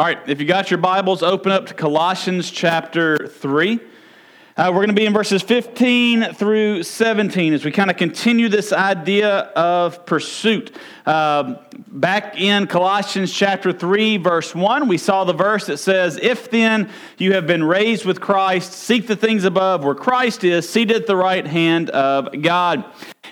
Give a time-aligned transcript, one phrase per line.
[0.00, 3.78] All right, if you got your Bibles, open up to Colossians chapter 3.
[4.60, 8.46] Uh, we're going to be in verses 15 through 17 as we kind of continue
[8.46, 10.76] this idea of pursuit.
[11.06, 11.54] Uh,
[11.88, 16.90] back in Colossians chapter 3, verse 1, we saw the verse that says, If then
[17.16, 21.06] you have been raised with Christ, seek the things above where Christ is, seated at
[21.06, 22.84] the right hand of God.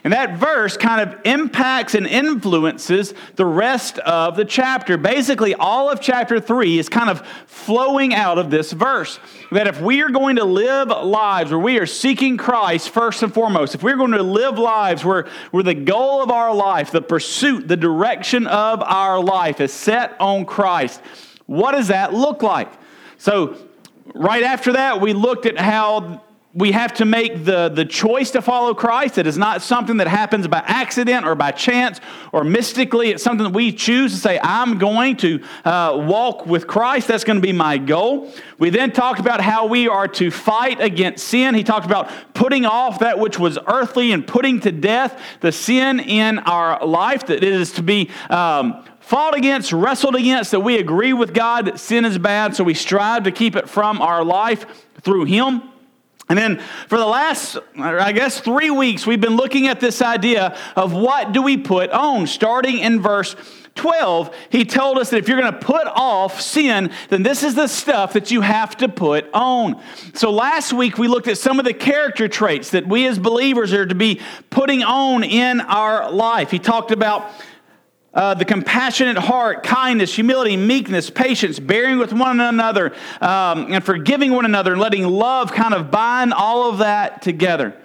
[0.05, 4.97] And that verse kind of impacts and influences the rest of the chapter.
[4.97, 9.19] Basically, all of chapter 3 is kind of flowing out of this verse.
[9.51, 13.35] That if we are going to live lives where we are seeking Christ first and
[13.35, 17.03] foremost, if we're going to live lives where, where the goal of our life, the
[17.03, 21.01] pursuit, the direction of our life is set on Christ,
[21.47, 22.71] what does that look like?
[23.17, 23.57] So,
[24.15, 26.23] right after that, we looked at how
[26.55, 29.19] we have to make the, the choice to follow Christ.
[29.19, 32.01] It is not something that happens by accident or by chance
[32.33, 33.11] or mystically.
[33.11, 37.07] It's something that we choose to say, I'm going to uh, walk with Christ.
[37.07, 38.33] That's going to be my goal.
[38.59, 41.55] We then talked about how we are to fight against sin.
[41.55, 46.01] He talked about putting off that which was earthly and putting to death the sin
[46.01, 48.11] in our life, that it is to be.
[48.31, 52.63] Um, fought against, wrestled against, that we agree with God that sin is bad, so
[52.63, 54.67] we strive to keep it from our life
[55.01, 55.63] through Him.
[56.29, 60.57] And then for the last, I guess, three weeks, we've been looking at this idea
[60.77, 62.27] of what do we put on.
[62.27, 63.35] Starting in verse
[63.77, 67.55] 12, he told us that if you're going to put off sin, then this is
[67.55, 69.81] the stuff that you have to put on.
[70.15, 73.73] So last week, we looked at some of the character traits that we as believers
[73.73, 76.51] are to be putting on in our life.
[76.51, 77.31] He talked about
[78.19, 84.33] uh, the compassionate heart, kindness, humility, meekness, patience, bearing with one another, um, and forgiving
[84.33, 87.81] one another, and letting love kind of bind all of that together.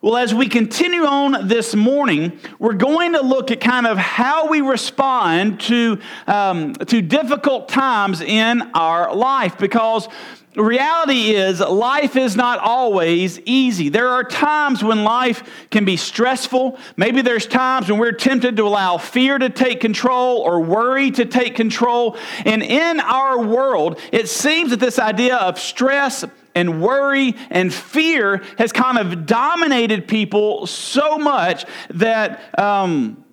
[0.00, 4.48] Well, as we continue on this morning, we're going to look at kind of how
[4.48, 10.08] we respond to, um, to difficult times in our life because
[10.52, 13.88] the reality is, life is not always easy.
[13.88, 16.76] There are times when life can be stressful.
[16.96, 21.24] Maybe there's times when we're tempted to allow fear to take control or worry to
[21.24, 22.16] take control.
[22.44, 26.24] And in our world, it seems that this idea of stress
[26.56, 32.58] and worry and fear has kind of dominated people so much that.
[32.58, 33.24] Um,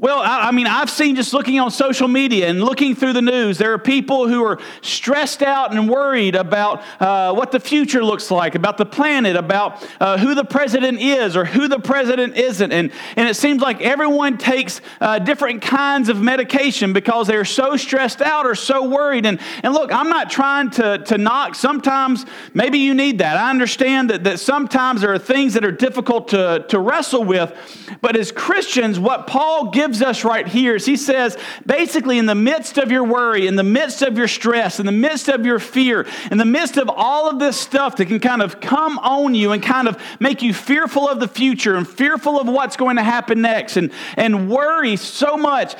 [0.00, 3.20] well, I, I, mean, I've seen just looking on social media and looking through the
[3.20, 8.02] news, there are people who are stressed out and worried about uh, what the future
[8.02, 12.34] looks like, about the planet, about uh, who the president is or who the president
[12.38, 12.72] isn't.
[12.72, 17.76] And, and it seems like everyone takes uh, different kinds of medication because they're so
[17.76, 19.26] stressed out or so worried.
[19.26, 21.54] And, and look, I'm not trying to, to knock.
[21.54, 22.24] Sometimes
[22.54, 23.36] maybe you need that.
[23.36, 27.52] I understand that, that sometimes there are things that are difficult to, to wrestle with.
[28.00, 31.36] But as Christians, what Paul gives gives us right here is he says,
[31.66, 34.92] basically, in the midst of your worry, in the midst of your stress, in the
[34.92, 38.40] midst of your fear, in the midst of all of this stuff that can kind
[38.40, 42.40] of come on you and kind of make you fearful of the future and fearful
[42.40, 45.74] of what's going to happen next and, and worry so much,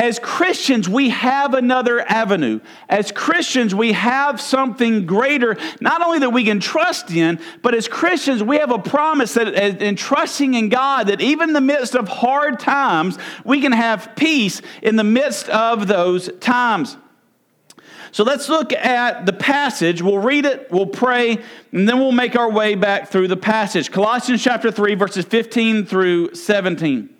[0.00, 2.60] as Christians, we have another avenue.
[2.88, 7.86] As Christians, we have something greater, not only that we can trust in, but as
[7.86, 9.48] Christians, we have a promise that
[9.82, 14.16] in trusting in God, that even in the midst of hard times, we can have
[14.16, 16.96] peace in the midst of those times.
[18.10, 20.00] So let's look at the passage.
[20.00, 21.36] We'll read it, we'll pray,
[21.72, 23.90] and then we'll make our way back through the passage.
[23.90, 27.19] Colossians chapter 3, verses 15 through 17.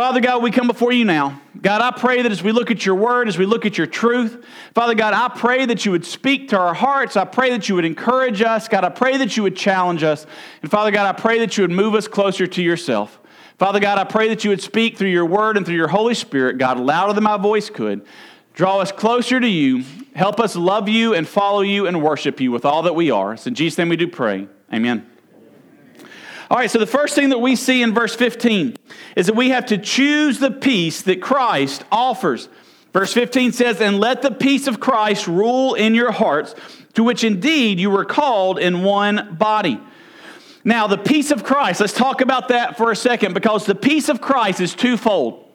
[0.00, 1.42] Father God, we come before you now.
[1.60, 3.86] God, I pray that as we look at your word, as we look at your
[3.86, 4.42] truth,
[4.74, 7.18] Father God, I pray that you would speak to our hearts.
[7.18, 8.66] I pray that you would encourage us.
[8.66, 10.24] God, I pray that you would challenge us.
[10.62, 13.20] And Father God, I pray that you would move us closer to yourself.
[13.58, 16.14] Father God, I pray that you would speak through your word and through your Holy
[16.14, 18.00] Spirit, God, louder than my voice could.
[18.54, 19.84] Draw us closer to you.
[20.14, 23.34] Help us love you and follow you and worship you with all that we are.
[23.34, 24.48] It's in Jesus' name we do pray.
[24.72, 25.09] Amen.
[26.50, 28.76] All right, so the first thing that we see in verse 15
[29.14, 32.48] is that we have to choose the peace that Christ offers.
[32.92, 36.56] Verse 15 says, And let the peace of Christ rule in your hearts,
[36.94, 39.80] to which indeed you were called in one body.
[40.64, 44.08] Now, the peace of Christ, let's talk about that for a second because the peace
[44.08, 45.49] of Christ is twofold.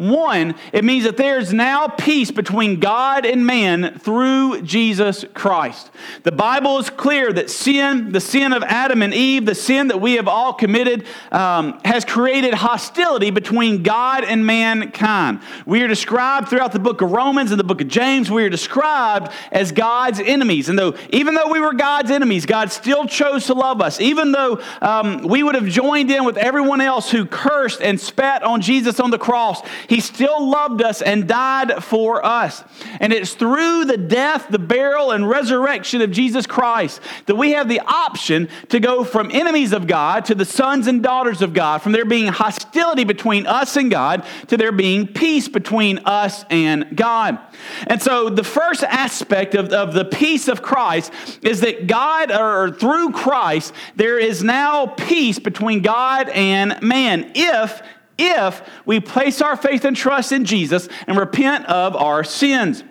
[0.00, 5.90] One, it means that there's now peace between God and man through Jesus Christ.
[6.22, 10.00] The Bible is clear that sin, the sin of Adam and Eve, the sin that
[10.00, 15.42] we have all committed, um, has created hostility between God and mankind.
[15.66, 18.48] We are described throughout the book of Romans and the book of James, we are
[18.48, 20.70] described as God's enemies.
[20.70, 24.00] And though, even though we were God's enemies, God still chose to love us.
[24.00, 28.42] Even though um, we would have joined in with everyone else who cursed and spat
[28.42, 32.62] on Jesus on the cross, he still loved us and died for us.
[33.00, 37.68] And it's through the death, the burial, and resurrection of Jesus Christ that we have
[37.68, 41.82] the option to go from enemies of God to the sons and daughters of God,
[41.82, 46.96] from there being hostility between us and God to there being peace between us and
[46.96, 47.40] God.
[47.88, 52.70] And so the first aspect of, of the peace of Christ is that God, or
[52.70, 57.82] through Christ, there is now peace between God and man if
[58.20, 62.84] if we place our faith and trust in Jesus and repent of our sins.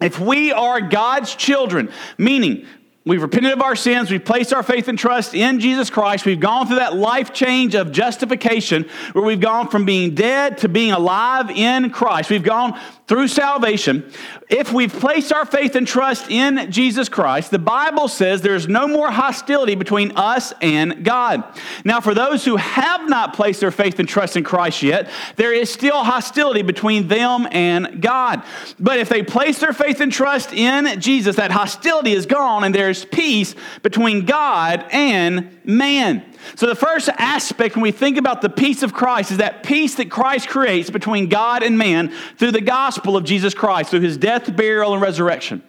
[0.00, 2.66] If we are God's children, meaning
[3.06, 4.10] We've repented of our sins.
[4.10, 6.26] We've placed our faith and trust in Jesus Christ.
[6.26, 10.68] We've gone through that life change of justification where we've gone from being dead to
[10.68, 12.28] being alive in Christ.
[12.28, 12.78] We've gone
[13.10, 14.08] through salvation,
[14.48, 18.86] if we've placed our faith and trust in Jesus Christ, the Bible says there's no
[18.86, 21.42] more hostility between us and God.
[21.84, 25.52] Now, for those who have not placed their faith and trust in Christ yet, there
[25.52, 28.44] is still hostility between them and God.
[28.78, 32.72] But if they place their faith and trust in Jesus, that hostility is gone and
[32.72, 36.29] there's peace between God and man.
[36.56, 39.94] So, the first aspect when we think about the peace of Christ is that peace
[39.96, 44.16] that Christ creates between God and man through the gospel of Jesus Christ, through his
[44.16, 45.62] death, burial, and resurrection.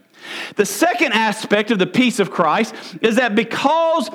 [0.55, 4.09] The second aspect of the peace of Christ is that because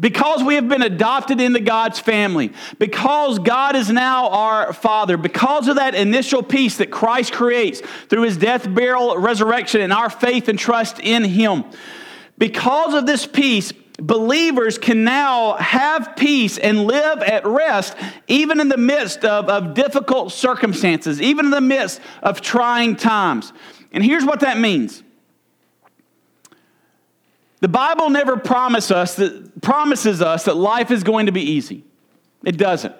[0.00, 5.68] because we have been adopted into God's family, because God is now our Father, because
[5.68, 10.48] of that initial peace that Christ creates through his death, burial, resurrection, and our faith
[10.48, 11.64] and trust in him,
[12.38, 17.96] because of this peace, believers can now have peace and live at rest,
[18.28, 23.52] even in the midst of, of difficult circumstances, even in the midst of trying times.
[23.92, 25.02] And here's what that means.
[27.60, 31.84] The Bible never promise us that, promises us that life is going to be easy.
[32.44, 32.94] It doesn't.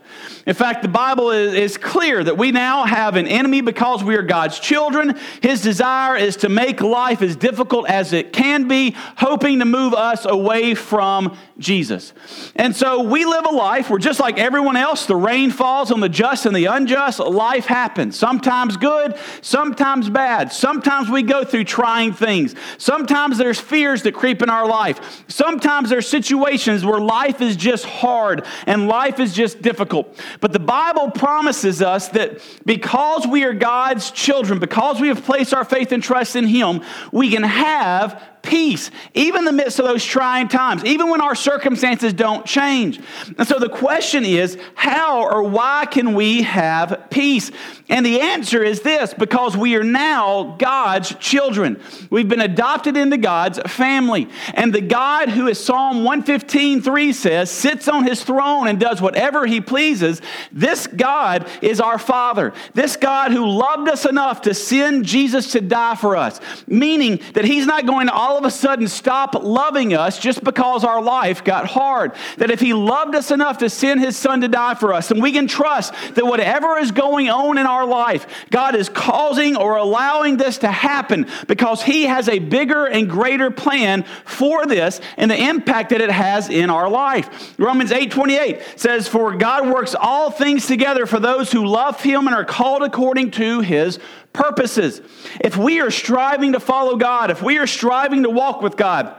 [0.47, 4.17] In fact, the Bible is, is, clear that we now have an enemy because we
[4.17, 5.19] are God's children.
[5.43, 9.95] His desire is to make life as difficult as it can be, hoping to move
[9.95, 12.13] us away from Jesus.
[12.57, 16.01] And so we live a life where, just like everyone else, the rain falls on
[16.01, 17.19] the just and the unjust.
[17.19, 18.19] Life happens.
[18.19, 20.53] Sometimes good, sometimes bad.
[20.53, 22.55] Sometimes we go through trying things.
[22.79, 25.25] Sometimes there's fears that creep in our life.
[25.29, 30.10] Sometimes there's situations where life is just hard and life is just difficult.
[30.41, 35.55] But the Bible promises us that because we are God's children, because we have placed
[35.55, 39.85] our faith and trust in Him, we can have peace, even in the midst of
[39.85, 43.01] those trying times, even when our circumstances don't change.
[43.39, 47.51] And so the question is, how or why can we have peace?
[47.89, 51.81] And the answer is this because we are now God's children.
[52.09, 54.29] We've been adopted into God's family.
[54.55, 59.01] And the God who, as Psalm 115 3 says, sits on his throne and does
[59.01, 60.23] whatever he pleases,
[60.53, 62.53] this God is our Father.
[62.75, 67.45] This God who loved us enough to send Jesus to die for us, meaning that
[67.45, 71.45] he's not going to all of a sudden stop loving us just because our life
[71.45, 72.13] got hard.
[72.39, 75.23] That if He loved us enough to send His Son to die for us, and
[75.23, 79.77] we can trust that whatever is going on in our life, God is causing or
[79.77, 85.31] allowing this to happen because He has a bigger and greater plan for this and
[85.31, 87.55] the impact that it has in our life.
[87.59, 92.27] Romans 8 28 says, For God works all things together for those who love Him
[92.27, 93.99] and are called according to His
[94.33, 95.01] purposes.
[95.41, 99.15] If we are striving to follow God, if we are striving to walk with God,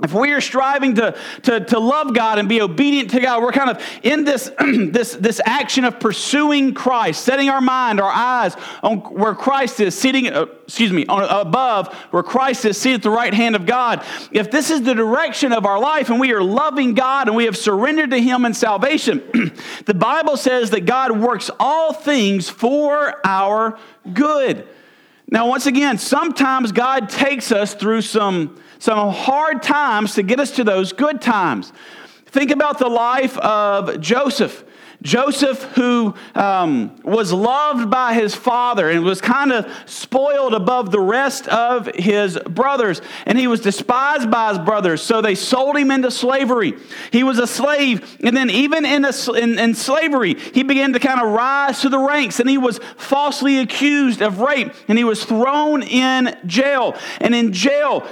[0.00, 3.50] if we are striving to, to, to love God and be obedient to God, we're
[3.50, 8.54] kind of in this, this, this action of pursuing Christ, setting our mind, our eyes
[8.84, 13.02] on where Christ is sitting, uh, excuse me, on, above where Christ is seated at
[13.02, 14.04] the right hand of God.
[14.30, 17.46] If this is the direction of our life and we are loving God and we
[17.46, 19.18] have surrendered to Him in salvation,
[19.86, 23.76] the Bible says that God works all things for our
[24.12, 24.68] good.
[25.30, 30.52] Now, once again, sometimes God takes us through some some hard times to get us
[30.52, 31.72] to those good times.
[32.26, 34.64] Think about the life of Joseph.
[35.02, 41.00] Joseph, who um, was loved by his father and was kind of spoiled above the
[41.00, 45.92] rest of his brothers, and he was despised by his brothers, so they sold him
[45.92, 46.74] into slavery.
[47.12, 50.98] He was a slave, and then even in, a, in, in slavery, he began to
[50.98, 55.04] kind of rise to the ranks, and he was falsely accused of rape, and he
[55.04, 56.96] was thrown in jail.
[57.20, 58.04] And in jail,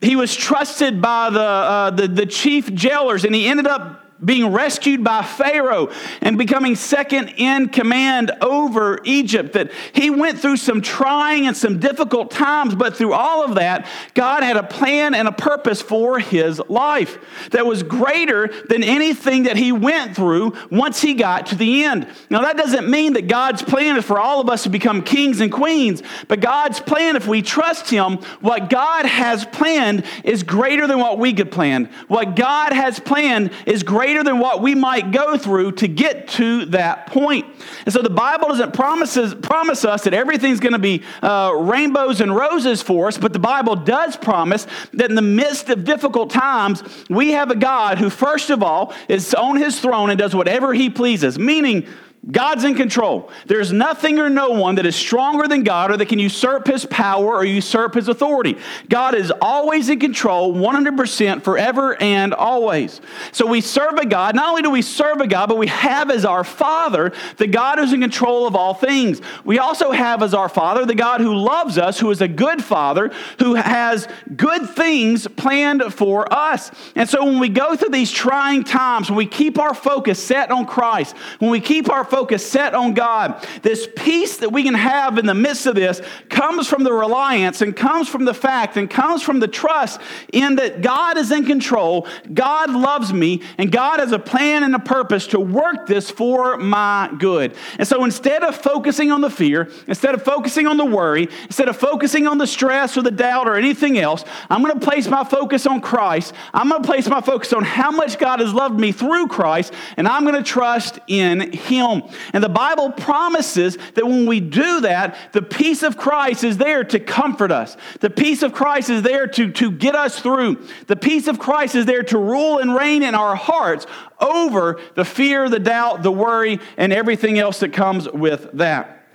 [0.00, 4.52] he was trusted by the, uh, the, the chief jailers, and he ended up being
[4.52, 9.52] rescued by Pharaoh and becoming second in command over Egypt.
[9.54, 13.86] That he went through some trying and some difficult times, but through all of that,
[14.14, 17.18] God had a plan and a purpose for his life
[17.50, 22.06] that was greater than anything that he went through once he got to the end.
[22.30, 25.40] Now, that doesn't mean that God's plan is for all of us to become kings
[25.40, 30.86] and queens, but God's plan, if we trust him, what God has planned is greater
[30.86, 31.86] than what we could plan.
[32.08, 36.28] What God has planned is greater greater than what we might go through to get
[36.28, 37.46] to that point.
[37.86, 42.20] And so the Bible doesn't promises, promise us that everything's going to be uh, rainbows
[42.20, 46.28] and roses for us, but the Bible does promise that in the midst of difficult
[46.28, 50.34] times, we have a God who, first of all, is on his throne and does
[50.34, 51.86] whatever he pleases, meaning
[52.30, 53.30] God's in control.
[53.46, 56.86] There's nothing or no one that is stronger than God or that can usurp his
[56.86, 58.56] power or usurp his authority.
[58.88, 63.00] God is always in control 100% forever and always.
[63.32, 64.36] So we serve a God.
[64.36, 67.80] Not only do we serve a God, but we have as our Father the God
[67.80, 69.20] who's in control of all things.
[69.44, 72.62] We also have as our Father the God who loves us, who is a good
[72.62, 73.10] Father,
[73.40, 76.70] who has good things planned for us.
[76.94, 80.52] And so when we go through these trying times, when we keep our focus set
[80.52, 84.74] on Christ, when we keep our focus set on God, this peace that we can
[84.74, 88.76] have in the midst of this comes from the reliance and comes from the fact
[88.76, 89.98] and comes from the trust
[90.30, 94.74] in that God is in control, God loves me, and God has a plan and
[94.74, 97.54] a purpose to work this for my good.
[97.78, 101.70] And so instead of focusing on the fear, instead of focusing on the worry, instead
[101.70, 105.08] of focusing on the stress or the doubt or anything else, I'm going to place
[105.08, 106.34] my focus on Christ.
[106.52, 109.72] I'm going to place my focus on how much God has loved me through Christ,
[109.96, 112.01] and I'm going to trust in Him.
[112.32, 116.84] And the Bible promises that when we do that, the peace of Christ is there
[116.84, 117.76] to comfort us.
[118.00, 120.66] The peace of Christ is there to, to get us through.
[120.86, 123.86] The peace of Christ is there to rule and reign in our hearts
[124.20, 129.06] over the fear, the doubt, the worry, and everything else that comes with that.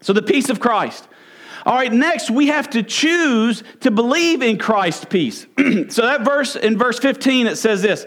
[0.00, 1.08] So, the peace of Christ.
[1.66, 5.46] All right, next we have to choose to believe in Christ's peace.
[5.88, 8.06] so, that verse in verse 15, it says this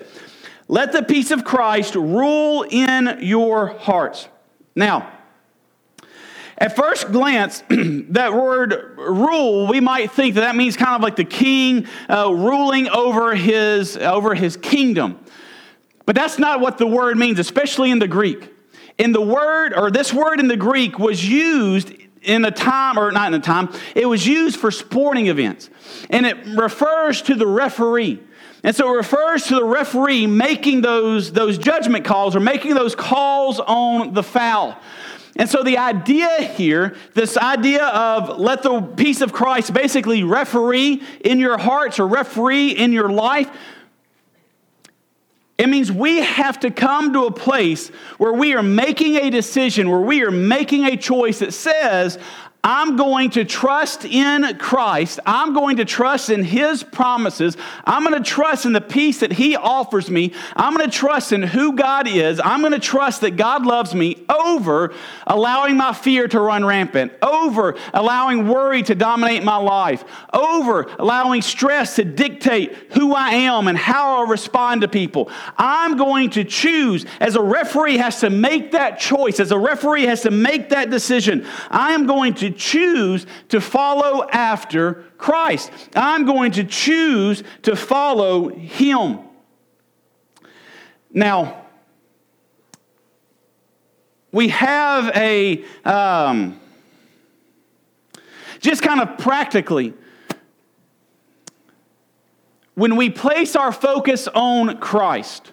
[0.72, 4.30] let the peace of Christ rule in your hearts.
[4.74, 5.12] Now,
[6.58, 11.18] at first glance, that word rule, we might think that that means kind of like
[11.18, 15.20] the king uh, ruling over his, over his kingdom.
[16.06, 18.50] But that's not what the word means, especially in the Greek.
[18.98, 23.12] In the word, or this word in the Greek was used in a time, or
[23.12, 25.70] not in a time, it was used for sporting events.
[26.10, 28.22] And it refers to the referee.
[28.64, 32.96] And so it refers to the referee making those, those judgment calls or making those
[32.96, 34.78] calls on the foul.
[35.36, 41.02] And so the idea here, this idea of let the peace of Christ basically referee
[41.24, 43.50] in your hearts or referee in your life,
[45.58, 49.90] it means we have to come to a place where we are making a decision,
[49.90, 52.18] where we are making a choice that says,
[52.64, 55.20] I'm going to trust in Christ.
[55.26, 57.58] I'm going to trust in His promises.
[57.86, 60.34] I'm going to trust in the peace that He offers me.
[60.56, 62.40] I'm going to trust in who God is.
[62.44, 64.94] I'm going to trust that God loves me over
[65.26, 71.42] allowing my fear to run rampant, over allowing worry to dominate my life, over allowing
[71.42, 75.32] stress to dictate who I am and how I respond to people.
[75.58, 80.04] I'm going to choose, as a referee has to make that choice, as a referee
[80.04, 85.72] has to make that decision, I am going to choose to follow after Christ.
[85.96, 89.20] I'm going to choose to follow Him.
[91.14, 91.66] Now,
[94.32, 96.60] we have a, um,
[98.60, 99.94] just kind of practically,
[102.76, 105.52] when we place our focus on Christ,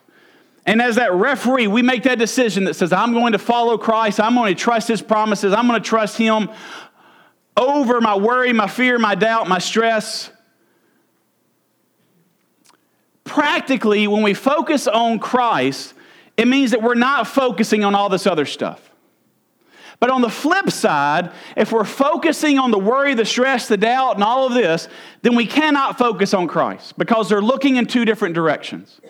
[0.65, 4.21] and as that referee, we make that decision that says, I'm going to follow Christ,
[4.21, 6.51] I'm going to trust His promises, I'm going to trust Him
[7.59, 10.31] over my worry, my fear, my doubt, my stress.
[13.25, 15.93] Practically, when we focus on Christ,
[16.37, 18.89] it means that we're not focusing on all this other stuff.
[20.01, 24.15] But on the flip side, if we're focusing on the worry, the stress, the doubt,
[24.15, 24.89] and all of this,
[25.23, 29.01] then we cannot focus on Christ because they're looking in two different directions.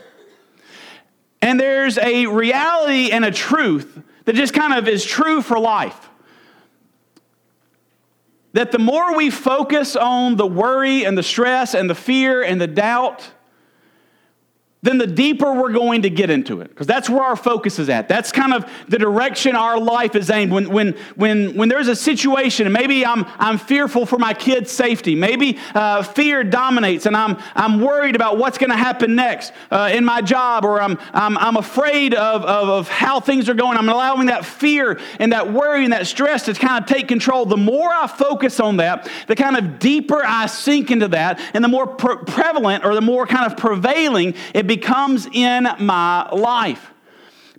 [1.43, 6.08] And there's a reality and a truth that just kind of is true for life.
[8.59, 12.61] That the more we focus on the worry and the stress and the fear and
[12.61, 13.31] the doubt,
[14.81, 17.89] then the deeper we're going to get into it because that's where our focus is
[17.89, 18.09] at.
[18.09, 20.53] That's kind of the direction our life is aimed.
[20.53, 24.71] When, when, when, when there's a situation and maybe i'm, I'm fearful for my kids
[24.71, 25.17] safety.
[25.17, 29.91] Maybe uh, fear dominates and i'm, I'm worried about what's going to happen next uh,
[29.93, 33.77] in my job or i'm, I'm, I'm afraid of, of, of how things are going.
[33.77, 37.47] I'm allowing that fear and that worry and that stress to kind of take control.
[37.47, 41.65] The more i focus on that the kind of deeper i sink into that and
[41.65, 46.93] the more pre- prevalent or the more kind of prevailing it becomes in my life.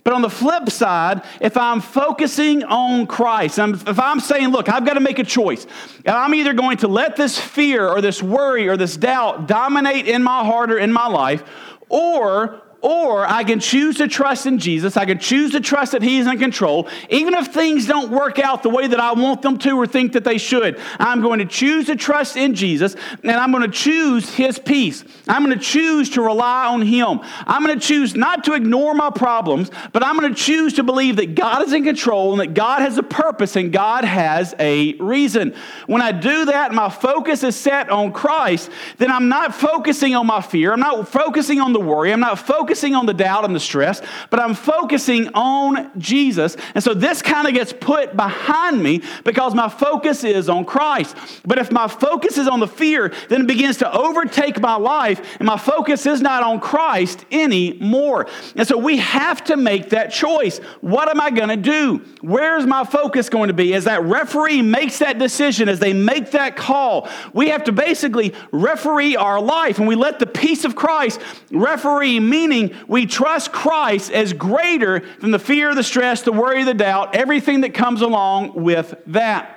[0.02, 4.86] But on the flip side, if I'm focusing on Christ, if I'm saying, look, I've
[4.86, 5.66] got to make a choice,
[6.06, 10.08] and I'm either going to let this fear or this worry or this doubt dominate
[10.08, 11.44] in my heart or in my life,
[11.90, 14.96] or or I can choose to trust in Jesus.
[14.96, 16.88] I can choose to trust that He's in control.
[17.10, 20.12] Even if things don't work out the way that I want them to or think
[20.12, 23.76] that they should, I'm going to choose to trust in Jesus and I'm going to
[23.76, 25.04] choose His peace.
[25.28, 27.20] I'm going to choose to rely on Him.
[27.46, 30.82] I'm going to choose not to ignore my problems, but I'm going to choose to
[30.82, 34.54] believe that God is in control and that God has a purpose and God has
[34.58, 35.54] a reason.
[35.86, 40.26] When I do that, my focus is set on Christ, then I'm not focusing on
[40.26, 40.72] my fear.
[40.72, 42.12] I'm not focusing on the worry.
[42.12, 44.00] I'm not focusing focusing on the doubt and the stress,
[44.30, 46.56] but I'm focusing on Jesus.
[46.76, 51.16] And so this kind of gets put behind me because my focus is on Christ.
[51.44, 55.20] But if my focus is on the fear, then it begins to overtake my life,
[55.40, 58.28] and my focus is not on Christ anymore.
[58.54, 60.58] And so we have to make that choice.
[60.80, 62.04] What am I going to do?
[62.20, 63.74] Where's my focus going to be?
[63.74, 68.32] As that referee makes that decision, as they make that call, we have to basically
[68.52, 74.10] referee our life, and we let the peace of Christ referee, meaning we trust Christ
[74.10, 78.54] as greater than the fear, the stress, the worry, the doubt, everything that comes along
[78.54, 79.56] with that.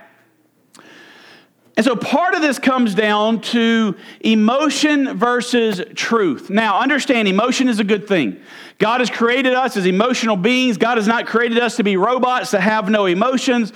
[1.75, 6.51] And so part of this comes down to emotion versus truth.
[6.51, 8.39] Now, understand emotion is a good thing.
[8.77, 10.77] God has created us as emotional beings.
[10.77, 13.73] God has not created us to be robots that have no emotions.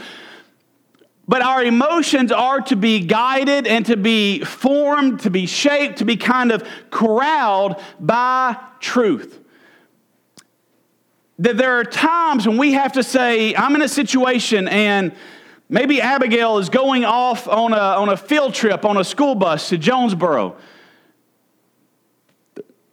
[1.27, 6.05] But our emotions are to be guided and to be formed, to be shaped, to
[6.05, 9.39] be kind of corralled by truth.
[11.39, 15.13] That there are times when we have to say, I'm in a situation and
[15.69, 19.69] maybe Abigail is going off on a, on a field trip on a school bus
[19.69, 20.55] to Jonesboro.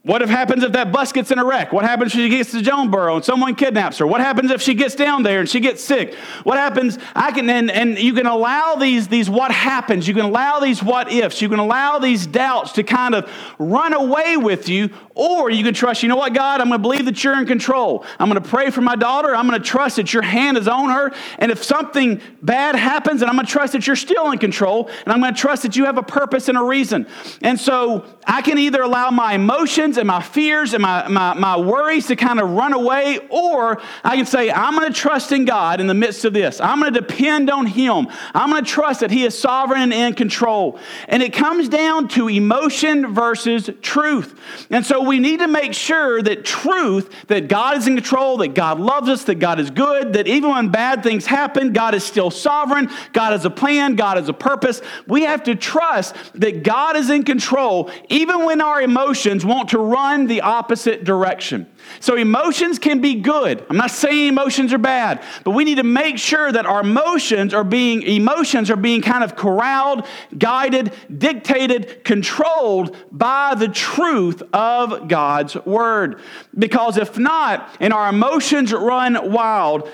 [0.04, 1.72] What if happens if that bus gets in a wreck?
[1.72, 4.06] What happens if she gets to Jonesboro and someone kidnaps her?
[4.06, 6.14] What happens if she gets down there and she gets sick?
[6.42, 6.98] What happens?
[7.14, 10.06] I can and, and you can allow these these what happens.
[10.06, 11.40] You can allow these what ifs.
[11.40, 15.74] You can allow these doubts to kind of run away with you, or you can
[15.74, 16.03] trust.
[16.03, 16.61] You know what, God?
[16.61, 18.05] I'm going to believe that you're in control.
[18.18, 19.35] I'm going to pray for my daughter.
[19.35, 21.12] I'm going to trust that your hand is on her.
[21.38, 24.88] And if something bad happens, and I'm going to trust that you're still in control,
[25.05, 27.07] and I'm going to trust that you have a purpose and a reason.
[27.42, 31.59] And so I can either allow my emotions and my fears and my, my, my
[31.59, 35.44] worries to kind of run away, or I can say, I'm going to trust in
[35.44, 36.61] God in the midst of this.
[36.61, 38.09] I'm going to depend on Him.
[38.35, 40.79] I'm going to trust that He is sovereign and in control.
[41.09, 44.38] And it comes down to emotion versus truth.
[44.70, 48.54] And so we need to make sure that truth, that God is in control, that
[48.54, 52.04] God loves us, that God is good, that even when bad things happen, God is
[52.04, 54.80] still sovereign, God has a plan, God has a purpose.
[55.06, 59.78] We have to trust that God is in control, even when our emotions want to
[59.78, 61.66] run the opposite direction.
[62.00, 63.64] So emotions can be good.
[63.68, 67.52] I'm not saying emotions are bad, but we need to make sure that our emotions
[67.54, 74.93] are being emotions are being kind of corralled, guided, dictated, controlled by the truth of
[75.00, 76.20] God's word.
[76.57, 79.88] Because if not, and our emotions run wild,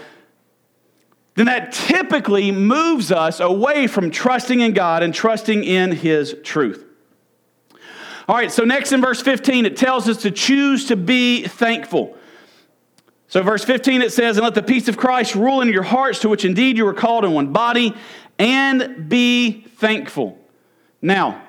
[1.35, 6.85] then that typically moves us away from trusting in God and trusting in his truth.
[8.29, 12.17] All right, so next in verse 15, it tells us to choose to be thankful.
[13.27, 16.19] So, verse 15, it says, And let the peace of Christ rule in your hearts,
[16.21, 17.95] to which indeed you were called in one body,
[18.39, 20.39] and be thankful.
[21.01, 21.43] Now,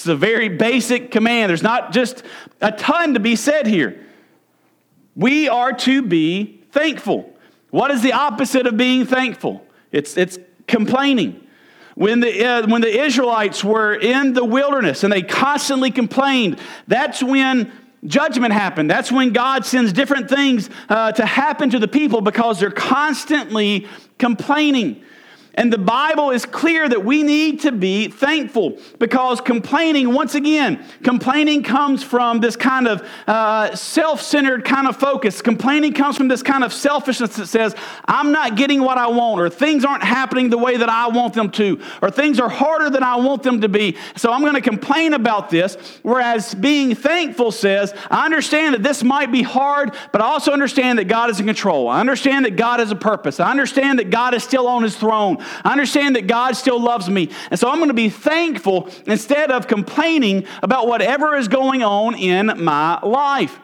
[0.00, 1.50] is a very basic command.
[1.50, 2.22] There's not just
[2.60, 4.04] a ton to be said here.
[5.14, 7.32] We are to be thankful.
[7.70, 9.64] What is the opposite of being thankful?
[9.92, 11.46] It's, it's complaining.
[11.94, 17.22] When the, uh, when the Israelites were in the wilderness and they constantly complained, that's
[17.22, 17.72] when
[18.04, 18.90] judgment happened.
[18.90, 23.86] That's when God sends different things uh, to happen to the people because they're constantly
[24.18, 25.02] complaining.
[25.56, 30.84] And the Bible is clear that we need to be thankful because complaining, once again,
[31.02, 35.40] complaining comes from this kind of uh, self centered kind of focus.
[35.40, 39.40] Complaining comes from this kind of selfishness that says, I'm not getting what I want,
[39.40, 42.90] or things aren't happening the way that I want them to, or things are harder
[42.90, 43.96] than I want them to be.
[44.16, 45.76] So I'm going to complain about this.
[46.02, 50.98] Whereas being thankful says, I understand that this might be hard, but I also understand
[50.98, 51.88] that God is in control.
[51.88, 53.40] I understand that God has a purpose.
[53.40, 55.38] I understand that God is still on his throne.
[55.64, 57.30] I understand that God still loves me.
[57.50, 62.14] And so I'm going to be thankful instead of complaining about whatever is going on
[62.16, 63.58] in my life.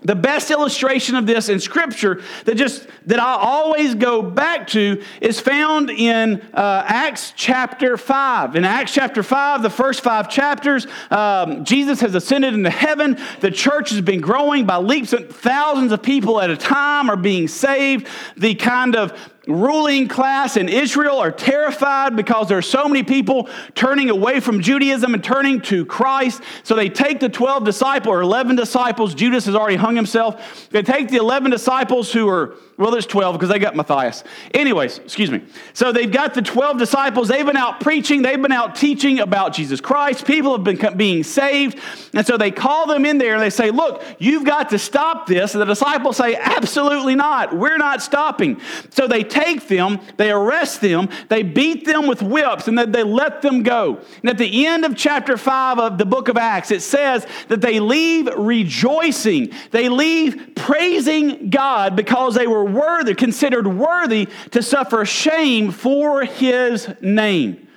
[0.00, 5.02] The best illustration of this in Scripture that just that I always go back to
[5.20, 8.54] is found in uh, Acts chapter five.
[8.54, 13.18] In Acts chapter five, the first five chapters, um, Jesus has ascended into heaven.
[13.40, 17.16] The church has been growing by leaps, and thousands of people at a time are
[17.16, 18.06] being saved.
[18.36, 19.12] The kind of
[19.48, 24.60] ruling class in Israel are terrified because there are so many people turning away from
[24.60, 26.42] Judaism and turning to Christ.
[26.62, 29.14] So they take the 12 disciples or 11 disciples.
[29.14, 30.68] Judas has already hung himself.
[30.70, 34.22] They take the 11 disciples who are well, there's 12 because they got Matthias.
[34.54, 35.42] Anyways, excuse me.
[35.72, 37.26] So they've got the 12 disciples.
[37.26, 40.24] They've been out preaching, they've been out teaching about Jesus Christ.
[40.24, 41.76] People have been being saved.
[42.14, 45.26] And so they call them in there and they say, Look, you've got to stop
[45.26, 45.54] this.
[45.54, 47.56] And the disciples say, Absolutely not.
[47.56, 48.60] We're not stopping.
[48.90, 53.02] So they take them, they arrest them, they beat them with whips, and then they
[53.02, 54.00] let them go.
[54.20, 57.60] And at the end of chapter 5 of the book of Acts, it says that
[57.60, 65.04] they leave rejoicing, they leave praising God because they were worthy, considered worthy to suffer
[65.04, 67.67] shame for his name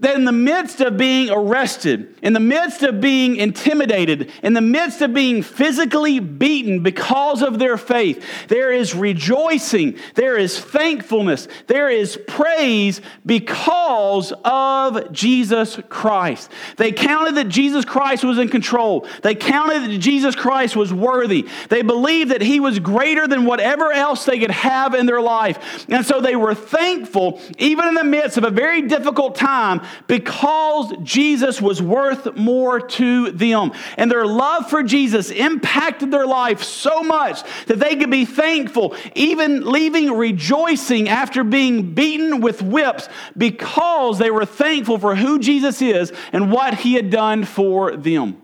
[0.00, 4.60] that in the midst of being arrested, in the midst of being intimidated, in the
[4.60, 11.48] midst of being physically beaten because of their faith, there is rejoicing, there is thankfulness,
[11.66, 16.50] there is praise because of Jesus Christ.
[16.76, 21.48] They counted that Jesus Christ was in control, they counted that Jesus Christ was worthy,
[21.68, 25.86] they believed that he was greater than whatever else they could have in their life.
[25.88, 30.92] And so they were thankful, even in the midst of a very difficult time because
[31.02, 33.72] Jesus was worth more to them.
[33.96, 38.94] And their love for Jesus impacted their life so much that they could be thankful,
[39.14, 45.82] even leaving rejoicing after being beaten with whips because they were thankful for who Jesus
[45.82, 48.42] is and what he had done for them.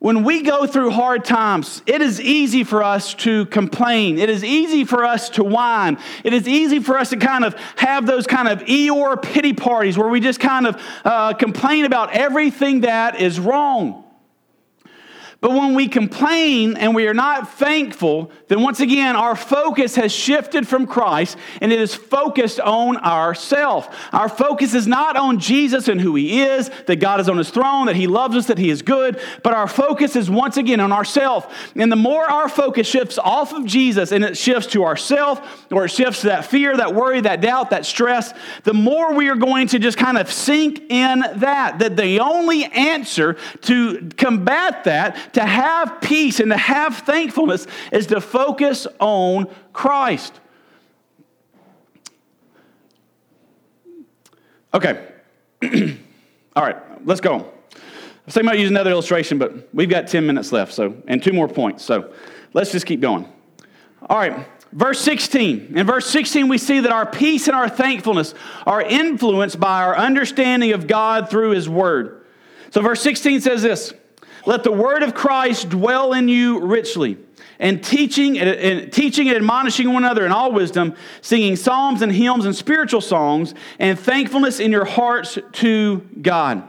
[0.00, 4.18] When we go through hard times, it is easy for us to complain.
[4.18, 5.98] It is easy for us to whine.
[6.22, 9.98] It is easy for us to kind of have those kind of Eeyore pity parties
[9.98, 14.07] where we just kind of uh, complain about everything that is wrong.
[15.40, 20.10] But when we complain and we are not thankful, then once again, our focus has
[20.10, 23.94] shifted from Christ and it is focused on ourself.
[24.12, 27.50] Our focus is not on Jesus and who he is, that God is on his
[27.50, 30.80] throne, that he loves us, that he is good, but our focus is once again
[30.80, 31.72] on ourself.
[31.76, 35.84] And the more our focus shifts off of Jesus and it shifts to ourself, or
[35.84, 39.36] it shifts to that fear, that worry, that doubt, that stress, the more we are
[39.36, 41.78] going to just kind of sink in that.
[41.78, 48.06] That the only answer to combat that to have peace and to have thankfulness is
[48.08, 50.40] to focus on Christ.
[54.74, 55.06] Okay.
[56.56, 57.36] All right, let's go.
[57.36, 57.38] I
[58.26, 61.32] was thinking about using another illustration, but we've got 10 minutes left, so and two
[61.32, 61.84] more points.
[61.84, 62.12] So
[62.52, 63.26] let's just keep going.
[64.08, 65.76] All right, verse 16.
[65.76, 68.34] In verse 16, we see that our peace and our thankfulness
[68.66, 72.26] are influenced by our understanding of God through His Word.
[72.70, 73.94] So verse 16 says this
[74.48, 77.18] let the word of Christ dwell in you richly,
[77.58, 82.46] and teaching and, teaching and admonishing one another in all wisdom, singing psalms and hymns
[82.46, 86.62] and spiritual songs, and thankfulness in your hearts to God.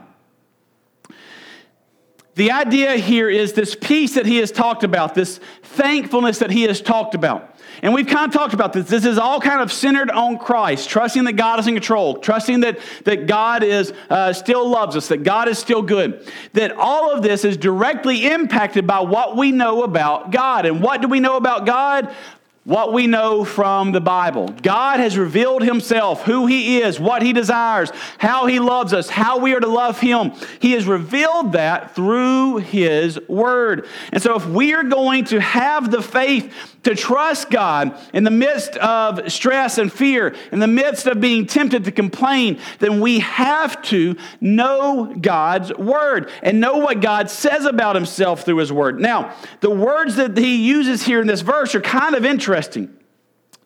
[2.36, 6.62] The idea here is this peace that he has talked about, this thankfulness that he
[6.62, 7.58] has talked about.
[7.82, 8.88] And we've kind of talked about this.
[8.88, 12.60] This is all kind of centered on Christ, trusting that God is in control, trusting
[12.60, 16.30] that, that God is uh, still loves us, that God is still good.
[16.52, 20.66] That all of this is directly impacted by what we know about God.
[20.66, 22.14] And what do we know about God?
[22.64, 24.48] What we know from the Bible.
[24.62, 29.38] God has revealed Himself, who He is, what He desires, how He loves us, how
[29.38, 30.32] we are to love Him.
[30.60, 33.86] He has revealed that through His Word.
[34.12, 38.30] And so, if we are going to have the faith to trust God in the
[38.30, 43.20] midst of stress and fear, in the midst of being tempted to complain, then we
[43.20, 49.00] have to know God's Word and know what God says about Himself through His Word.
[49.00, 52.92] Now, the words that He uses here in this verse are kind of interesting interesting.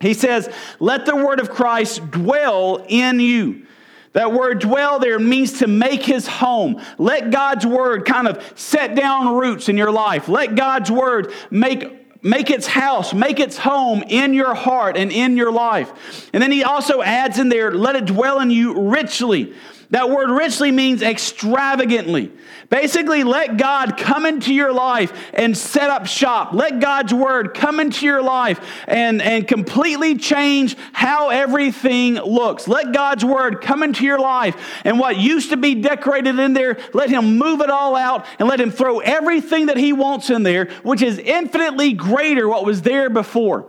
[0.00, 3.66] He says, Let the word of Christ dwell in you.
[4.12, 6.80] That word dwell there means to make his home.
[6.98, 10.28] Let God's word kind of set down roots in your life.
[10.28, 15.36] Let God's word make, make its house, make its home in your heart and in
[15.36, 16.30] your life.
[16.32, 19.54] And then he also adds in there, let it dwell in you richly.
[19.90, 22.32] That word richly means extravagantly.
[22.70, 26.52] Basically, let God come into your life and set up shop.
[26.52, 32.66] Let God's word come into your life and, and completely change how everything looks.
[32.66, 36.78] Let God's word come into your life and what used to be decorated in there,
[36.92, 40.42] let Him move it all out and let Him throw everything that He wants in
[40.42, 43.66] there, which is infinitely greater what was there before.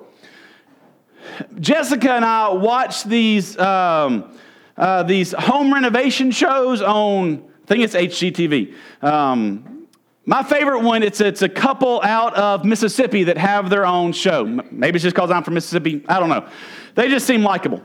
[1.59, 3.57] Jessica and I watched these.
[3.57, 4.34] Um,
[4.77, 8.73] uh, these home renovation shows on, I think it's HGTV.
[9.01, 9.87] Um,
[10.25, 14.43] my favorite one, it's, it's a couple out of Mississippi that have their own show.
[14.43, 16.03] Maybe it's just because I'm from Mississippi.
[16.07, 16.49] I don't know.
[16.95, 17.83] They just seem likable.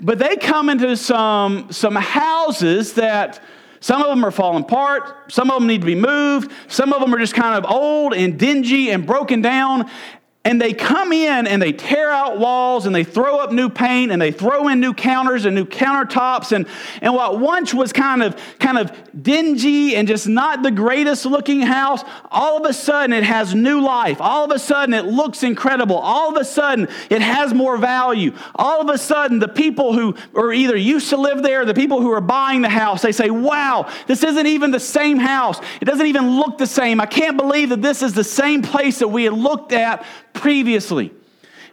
[0.00, 3.42] But they come into some, some houses that
[3.80, 5.30] some of them are falling apart.
[5.32, 6.50] Some of them need to be moved.
[6.68, 9.90] Some of them are just kind of old and dingy and broken down.
[10.46, 14.12] And they come in and they tear out walls and they throw up new paint
[14.12, 16.52] and they throw in new counters and new countertops.
[16.52, 16.68] And,
[17.02, 21.62] and what once was kind of, kind of dingy and just not the greatest looking
[21.62, 24.20] house, all of a sudden it has new life.
[24.20, 25.96] All of a sudden it looks incredible.
[25.96, 28.32] All of a sudden it has more value.
[28.54, 32.00] All of a sudden the people who are either used to live there, the people
[32.00, 35.58] who are buying the house, they say, wow, this isn't even the same house.
[35.80, 37.00] It doesn't even look the same.
[37.00, 40.06] I can't believe that this is the same place that we had looked at
[40.36, 41.10] previously.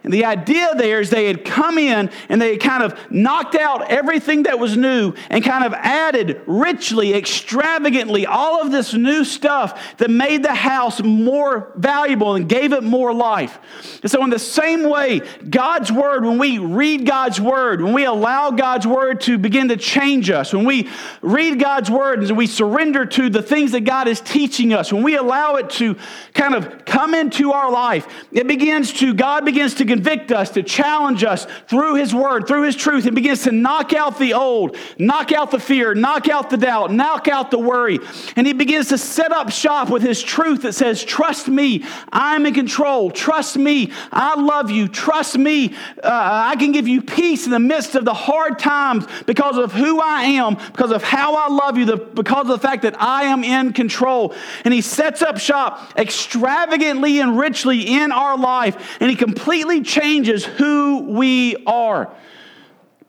[0.04, 3.54] And the idea there is they had come in and they had kind of knocked
[3.54, 9.24] out everything that was new and kind of added richly, extravagantly all of this new
[9.24, 13.58] stuff that made the house more valuable and gave it more life.
[14.02, 18.04] And so, in the same way, God's Word, when we read God's Word, when we
[18.04, 20.90] allow God's Word to begin to change us, when we
[21.22, 25.02] read God's Word and we surrender to the things that God is teaching us, when
[25.02, 25.96] we allow it to
[26.34, 30.62] kind of come into our life, it begins to, God begins to convict us, to
[30.62, 34.76] challenge us through His Word, through His truth, and begins to knock out the old,
[34.98, 38.00] knock out the fear, knock out the doubt, knock out the worry.
[38.34, 42.44] And He begins to set up shop with His truth that says, Trust me, I'm
[42.44, 43.12] in control.
[43.12, 44.88] Trust me, I love you.
[44.88, 46.10] Trust me, uh,
[46.50, 50.00] I can give you peace in the midst of the hard times because of who
[50.00, 53.24] I am, because of how I love you, the, because of the fact that I
[53.24, 54.34] am in control.
[54.64, 60.44] And He sets up shop extravagantly and richly in our life, and He completely changes
[60.44, 62.12] who we are.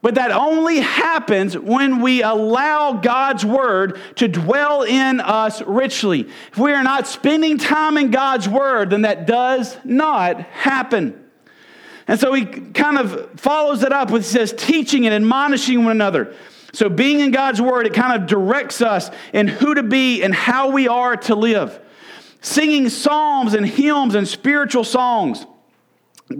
[0.02, 6.28] But that only happens when we allow God's word to dwell in us richly.
[6.52, 11.24] If we are not spending time in God's word, then that does not happen.
[12.06, 16.36] And so he kind of follows it up with says teaching and admonishing one another.
[16.72, 20.32] So being in God's word, it kind of directs us in who to be and
[20.32, 21.80] how we are to live.
[22.42, 25.46] Singing psalms and hymns and spiritual songs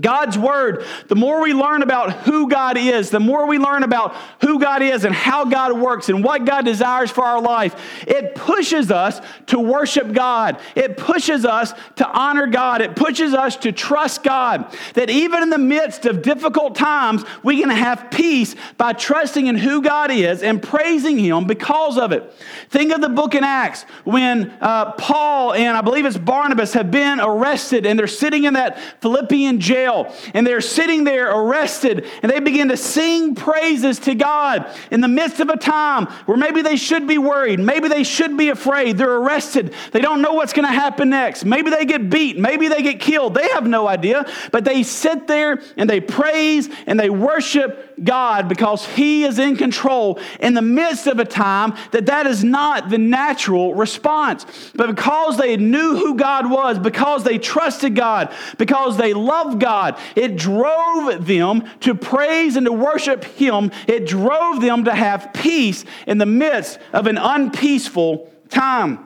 [0.01, 4.16] God's word, the more we learn about who God is, the more we learn about
[4.40, 8.35] who God is and how God works and what God desires for our life, it
[8.35, 10.59] pushes us to worship God.
[10.75, 12.83] It pushes us to honor God.
[12.83, 14.77] It pushes us to trust God.
[14.94, 19.57] That even in the midst of difficult times, we can have peace by trusting in
[19.57, 22.35] who God is and praising Him because of it.
[22.70, 26.90] Think of the book in Acts when uh, Paul and I believe it's Barnabas have
[26.90, 32.06] been arrested and they're sitting in that Philippian jail jail and they're sitting there arrested
[32.22, 36.36] and they begin to sing praises to God in the midst of a time where
[36.36, 38.96] maybe they should be worried, maybe they should be afraid.
[38.96, 41.44] They're arrested, they don't know what's going to happen next.
[41.44, 43.34] Maybe they get beat, maybe they get killed.
[43.34, 48.48] They have no idea, but they sit there and they praise and they worship God
[48.48, 52.90] because He is in control in the midst of a time that that is not
[52.90, 54.44] the natural response.
[54.74, 59.98] But because they knew who God was, because they trusted God, because they loved God,
[60.14, 63.70] it drove them to praise and to worship Him.
[63.87, 69.05] It drove them to have peace in the midst of an unpeaceful time.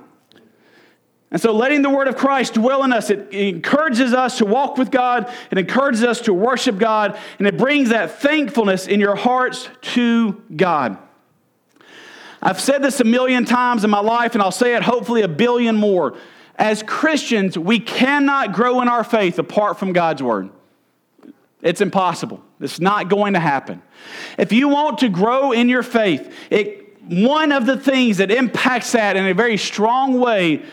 [1.32, 4.76] And so, letting the word of Christ dwell in us, it encourages us to walk
[4.76, 9.14] with God, it encourages us to worship God, and it brings that thankfulness in your
[9.14, 10.98] hearts to God.
[12.42, 15.28] I've said this a million times in my life, and I'll say it hopefully a
[15.28, 16.16] billion more.
[16.56, 20.50] As Christians, we cannot grow in our faith apart from God's word.
[21.62, 22.42] It's impossible.
[22.60, 23.82] It's not going to happen.
[24.36, 28.92] If you want to grow in your faith, it, one of the things that impacts
[28.92, 30.64] that in a very strong way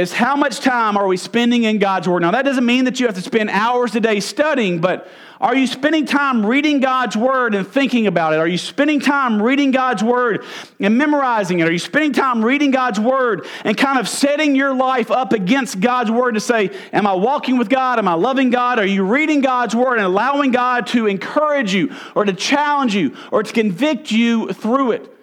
[0.00, 2.22] is how much time are we spending in God's Word?
[2.22, 5.08] Now, that doesn't mean that you have to spend hours a day studying, but
[5.40, 8.38] are you spending time reading God's Word and thinking about it?
[8.38, 10.44] Are you spending time reading God's Word
[10.78, 11.68] and memorizing it?
[11.68, 15.80] Are you spending time reading God's Word and kind of setting your life up against
[15.80, 17.98] God's Word to say, Am I walking with God?
[17.98, 18.78] Am I loving God?
[18.78, 23.16] Are you reading God's Word and allowing God to encourage you or to challenge you
[23.30, 25.19] or to convict you through it?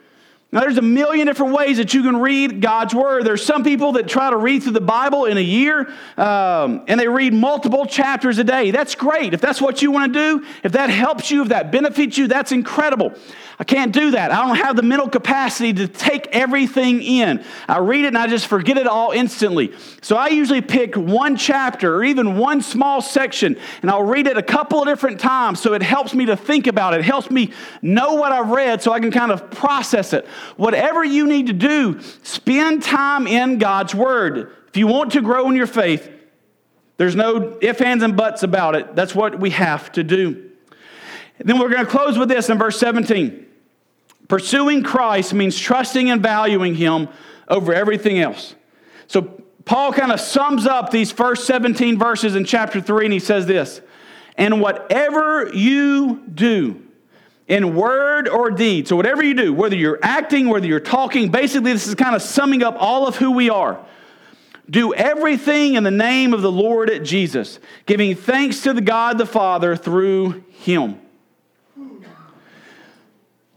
[0.49, 3.25] Now, there's a million different ways that you can read God's Word.
[3.25, 6.97] There's some people that try to read through the Bible in a year um, and
[6.97, 8.71] they read multiple chapters a day.
[8.71, 9.33] That's great.
[9.33, 12.29] If that's what you want to do, if that helps you, if that benefits you,
[12.29, 13.13] that's incredible.
[13.60, 14.31] I can't do that.
[14.31, 17.43] I don't have the mental capacity to take everything in.
[17.67, 19.73] I read it and I just forget it all instantly.
[20.01, 24.38] So I usually pick one chapter or even one small section and I'll read it
[24.38, 26.99] a couple of different times so it helps me to think about it.
[26.99, 30.27] It helps me know what I've read so I can kind of process it.
[30.56, 34.54] Whatever you need to do, spend time in God's Word.
[34.69, 36.12] If you want to grow in your faith,
[36.97, 38.95] there's no ifs, ands, and buts about it.
[38.95, 40.50] That's what we have to do.
[41.39, 43.45] And then we're going to close with this in verse 17.
[44.28, 47.08] Pursuing Christ means trusting and valuing Him
[47.47, 48.56] over everything else.
[49.08, 53.19] So Paul kind of sums up these first 17 verses in chapter 3, and he
[53.19, 53.82] says this
[54.38, 56.87] And whatever you do,
[57.47, 61.71] in word or deed, so whatever you do, whether you're acting, whether you're talking, basically,
[61.71, 63.79] this is kind of summing up all of who we are.
[64.69, 69.25] Do everything in the name of the Lord Jesus, giving thanks to the God the
[69.25, 70.99] Father through Him.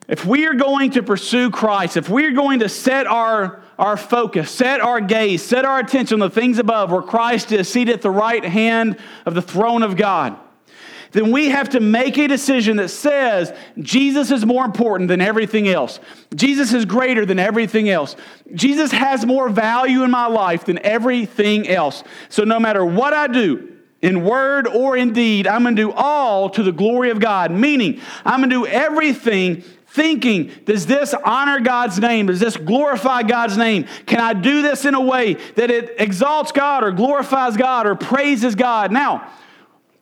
[0.06, 3.96] If we are going to pursue Christ, if we are going to set our, our
[3.96, 7.94] focus, set our gaze, set our attention on the things above where Christ is seated
[7.94, 10.36] at the right hand of the throne of God,
[11.12, 15.68] then we have to make a decision that says Jesus is more important than everything
[15.68, 15.98] else.
[16.34, 18.16] Jesus is greater than everything else.
[18.54, 22.04] Jesus has more value in my life than everything else.
[22.28, 23.66] So no matter what I do,
[24.02, 27.50] in word or in deed, I'm going to do all to the glory of God,
[27.50, 32.26] meaning I'm going to do everything thinking, does this honor God's name?
[32.26, 33.86] Does this glorify God's name?
[34.06, 37.94] Can I do this in a way that it exalts God or glorifies God or
[37.94, 38.92] praises God?
[38.92, 39.28] Now,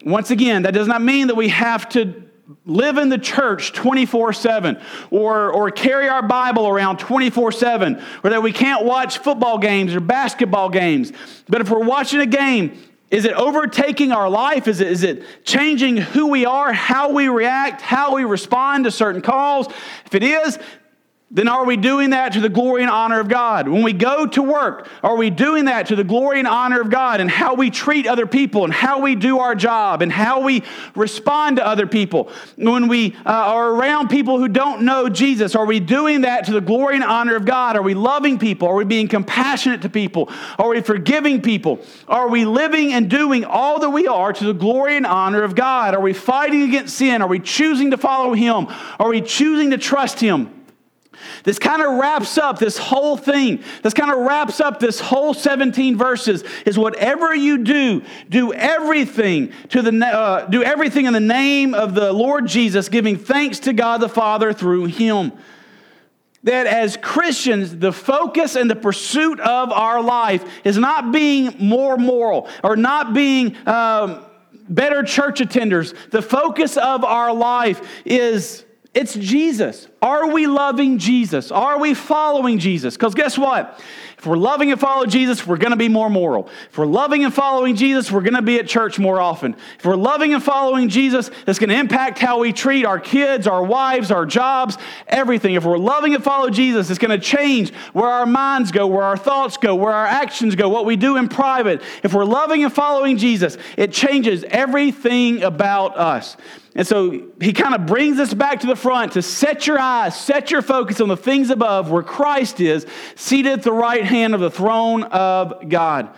[0.05, 2.29] once again, that does not mean that we have to
[2.65, 4.81] live in the church 24 7
[5.11, 9.95] or, or carry our Bible around 24 7 or that we can't watch football games
[9.95, 11.13] or basketball games.
[11.49, 12.79] But if we're watching a game,
[13.11, 14.69] is it overtaking our life?
[14.69, 18.91] Is it, is it changing who we are, how we react, how we respond to
[18.91, 19.67] certain calls?
[20.05, 20.59] If it is,
[21.31, 23.69] then are we doing that to the glory and honor of God?
[23.69, 26.88] When we go to work, are we doing that to the glory and honor of
[26.88, 30.41] God and how we treat other people and how we do our job and how
[30.41, 30.62] we
[30.95, 32.31] respond to other people?
[32.57, 36.53] When we uh, are around people who don't know Jesus, are we doing that to
[36.53, 37.77] the glory and honor of God?
[37.77, 38.67] Are we loving people?
[38.67, 40.31] Are we being compassionate to people?
[40.59, 41.81] Are we forgiving people?
[42.09, 45.55] Are we living and doing all that we are to the glory and honor of
[45.55, 45.95] God?
[45.95, 47.21] Are we fighting against sin?
[47.21, 48.67] Are we choosing to follow Him?
[48.99, 50.55] Are we choosing to trust Him?
[51.45, 53.63] This kind of wraps up this whole thing.
[53.83, 59.53] This kind of wraps up this whole 17 verses is whatever you do, do everything
[59.71, 63.73] to the uh, do everything in the name of the Lord Jesus, giving thanks to
[63.73, 65.33] God the Father through him.
[66.45, 71.97] That as Christians, the focus and the pursuit of our life is not being more
[71.97, 74.25] moral or not being um,
[74.69, 75.95] better church attenders.
[76.11, 79.87] The focus of our life is it's Jesus.
[80.01, 81.53] Are we loving Jesus?
[81.53, 82.96] Are we following Jesus?
[82.96, 83.81] Because guess what?
[84.16, 86.48] If we're loving and following Jesus, we're going to be more moral.
[86.70, 89.55] If we're loving and following Jesus, we're going to be at church more often.
[89.79, 93.46] If we're loving and following Jesus, it's going to impact how we treat our kids,
[93.46, 95.55] our wives, our jobs, everything.
[95.55, 99.05] If we're loving and follow Jesus, it's going to change where our minds go, where
[99.05, 101.81] our thoughts go, where our actions go, what we do in private.
[102.03, 106.37] If we're loving and following Jesus, it changes everything about us.
[106.79, 107.11] And so
[107.41, 110.62] he kind of brings us back to the front to set your eyes, set your
[110.62, 112.87] focus on the things above where Christ is,
[113.17, 116.14] seated at the right hand of the throne of God.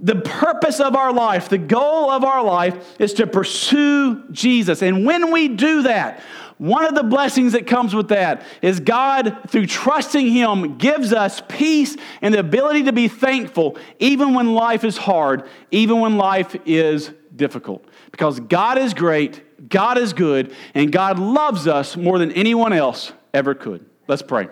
[0.00, 4.80] The purpose of our life, the goal of our life is to pursue Jesus.
[4.80, 6.22] And when we do that,
[6.56, 11.42] one of the blessings that comes with that is God, through trusting Him, gives us
[11.48, 16.56] peace and the ability to be thankful even when life is hard, even when life
[16.64, 17.84] is difficult.
[18.10, 23.12] Because God is great God is good, and God loves us more than anyone else
[23.34, 23.84] ever could.
[24.06, 24.48] Let's pray.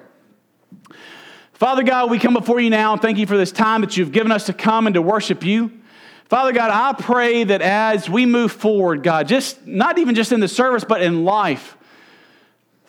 [1.52, 4.12] Father God, we come before you now and thank you for this time that you've
[4.12, 5.72] given us to come and to worship you.
[6.26, 10.40] Father God, I pray that as we move forward, God, just not even just in
[10.40, 11.78] the service, but in life,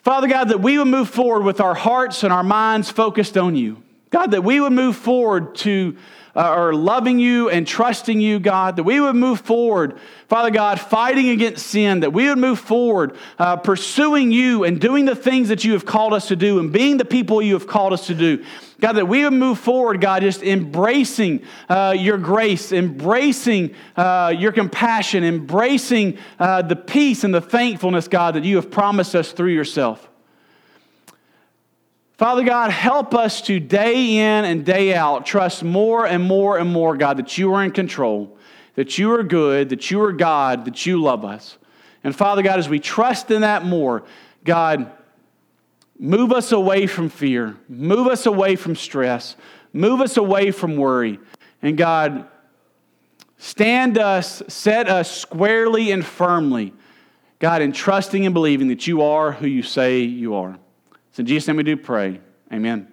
[0.02, 3.56] Father God, that we would move forward with our hearts and our minds focused on
[3.56, 3.82] you.
[4.10, 5.96] God, that we would move forward to
[6.38, 9.98] uh, or loving you and trusting you, God, that we would move forward,
[10.28, 15.04] Father God, fighting against sin, that we would move forward, uh, pursuing you and doing
[15.04, 17.66] the things that you have called us to do and being the people you have
[17.66, 18.44] called us to do.
[18.80, 24.52] God, that we would move forward, God, just embracing uh, your grace, embracing uh, your
[24.52, 29.52] compassion, embracing uh, the peace and the thankfulness, God, that you have promised us through
[29.52, 30.08] yourself.
[32.18, 36.68] Father God, help us to day in and day out trust more and more and
[36.68, 38.36] more, God, that you are in control,
[38.74, 41.58] that you are good, that you are God, that you love us.
[42.02, 44.02] And Father God, as we trust in that more,
[44.42, 44.90] God,
[45.96, 49.36] move us away from fear, move us away from stress,
[49.72, 51.20] move us away from worry.
[51.62, 52.26] And God,
[53.36, 56.74] stand us, set us squarely and firmly,
[57.38, 60.58] God, in trusting and believing that you are who you say you are.
[61.18, 62.20] In Jesus' name we do pray.
[62.52, 62.88] Amen.